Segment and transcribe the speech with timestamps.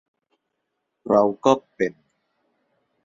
[1.09, 1.93] เราก็ 'เป็น'